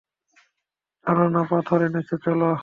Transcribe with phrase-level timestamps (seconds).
[1.05, 2.51] টানানা পাথর এনেছে, চলো।